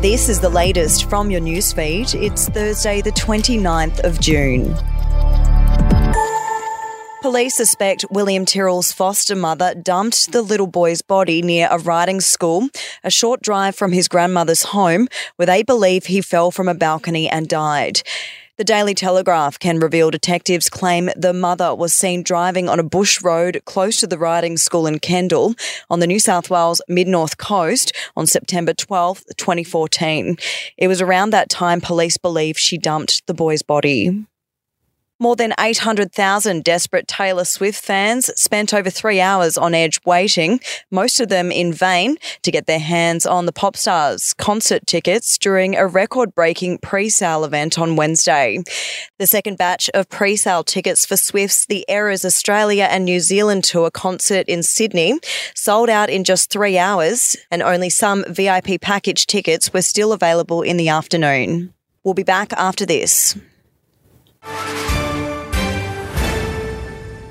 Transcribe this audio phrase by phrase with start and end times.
[0.00, 2.14] This is the latest from your newsfeed.
[2.14, 4.74] It's Thursday, the 29th of June.
[7.20, 12.70] Police suspect William Tyrrell's foster mother dumped the little boy's body near a riding school,
[13.04, 15.06] a short drive from his grandmother's home,
[15.36, 18.00] where they believe he fell from a balcony and died.
[18.60, 23.22] The Daily Telegraph can reveal detectives claim the mother was seen driving on a bush
[23.22, 25.54] road close to the riding school in Kendall
[25.88, 30.36] on the New South Wales mid north coast on September 12, 2014.
[30.76, 34.26] It was around that time police believe she dumped the boy's body.
[35.22, 41.20] More than 800,000 desperate Taylor Swift fans spent over three hours on edge waiting, most
[41.20, 45.76] of them in vain, to get their hands on the pop star's concert tickets during
[45.76, 48.62] a record breaking pre sale event on Wednesday.
[49.18, 53.64] The second batch of pre sale tickets for Swift's The Eras Australia and New Zealand
[53.64, 55.20] tour concert in Sydney
[55.54, 60.62] sold out in just three hours, and only some VIP package tickets were still available
[60.62, 61.74] in the afternoon.
[62.04, 63.36] We'll be back after this.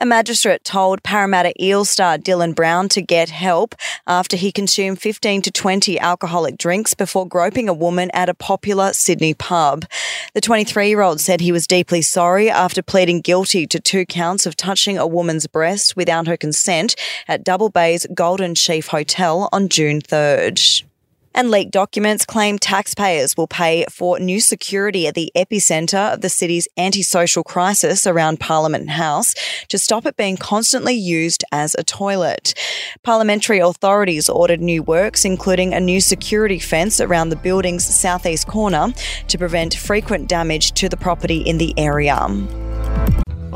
[0.00, 3.74] A magistrate told Parramatta Eel star Dylan Brown to get help
[4.06, 8.92] after he consumed 15 to 20 alcoholic drinks before groping a woman at a popular
[8.92, 9.86] Sydney pub.
[10.34, 14.46] The 23 year old said he was deeply sorry after pleading guilty to two counts
[14.46, 16.94] of touching a woman's breast without her consent
[17.26, 20.84] at Double Bay's Golden Sheaf Hotel on June 3rd.
[21.34, 26.28] And leaked documents claim taxpayers will pay for new security at the epicentre of the
[26.28, 29.34] city's antisocial crisis around Parliament House
[29.68, 32.54] to stop it being constantly used as a toilet.
[33.02, 38.92] Parliamentary authorities ordered new works, including a new security fence around the building's southeast corner
[39.28, 42.16] to prevent frequent damage to the property in the area.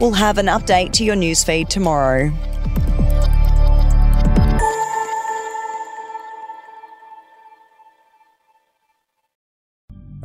[0.00, 2.30] We'll have an update to your newsfeed tomorrow.